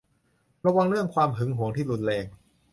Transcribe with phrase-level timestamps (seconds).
[0.65, 2.25] ระวังเรื่องความหึงหวงที่รุนแรง